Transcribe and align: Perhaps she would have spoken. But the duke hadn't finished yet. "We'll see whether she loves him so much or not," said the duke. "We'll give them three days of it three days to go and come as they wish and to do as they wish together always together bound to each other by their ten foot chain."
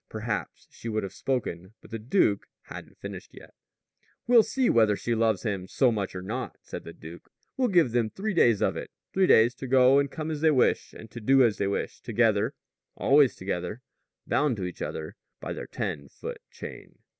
Perhaps 0.09 0.67
she 0.71 0.89
would 0.89 1.03
have 1.03 1.13
spoken. 1.13 1.75
But 1.79 1.91
the 1.91 1.99
duke 1.99 2.47
hadn't 2.63 2.97
finished 2.97 3.35
yet. 3.35 3.53
"We'll 4.25 4.41
see 4.41 4.67
whether 4.67 4.95
she 4.95 5.13
loves 5.13 5.43
him 5.43 5.67
so 5.67 5.91
much 5.91 6.15
or 6.15 6.23
not," 6.23 6.57
said 6.63 6.85
the 6.85 6.91
duke. 6.91 7.29
"We'll 7.55 7.67
give 7.67 7.91
them 7.91 8.09
three 8.09 8.33
days 8.33 8.63
of 8.63 8.75
it 8.75 8.89
three 9.13 9.27
days 9.27 9.53
to 9.53 9.67
go 9.67 9.99
and 9.99 10.09
come 10.09 10.31
as 10.31 10.41
they 10.41 10.49
wish 10.49 10.91
and 10.93 11.11
to 11.11 11.21
do 11.21 11.43
as 11.43 11.59
they 11.59 11.67
wish 11.67 12.01
together 12.01 12.55
always 12.95 13.35
together 13.35 13.83
bound 14.25 14.57
to 14.57 14.63
each 14.65 14.81
other 14.81 15.17
by 15.39 15.53
their 15.53 15.67
ten 15.67 16.09
foot 16.09 16.41
chain." 16.49 16.97